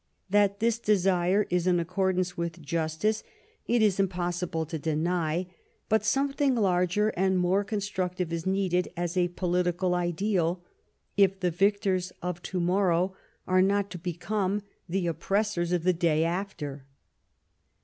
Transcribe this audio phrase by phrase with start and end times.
[0.31, 3.21] That this desire is in accordance with justice,
[3.67, 5.45] it is impossible to deny;
[5.89, 10.63] but something larger and more constructive is needed as a political ideal,
[11.17, 16.23] if the victors of to morrow are not to become the oppressors of the day
[16.23, 16.83] after.